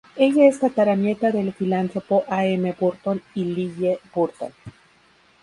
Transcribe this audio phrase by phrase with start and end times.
[0.15, 2.43] Ella es tataranieta del filántropo A.
[2.47, 2.75] M.
[2.79, 4.51] Burton y Lillie Burton.